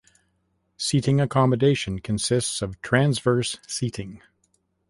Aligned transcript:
Seating 0.77 1.21
accommodation 1.21 1.99
consists 1.99 2.63
of 2.63 2.81
transverse 2.81 3.59
seating. 3.67 4.23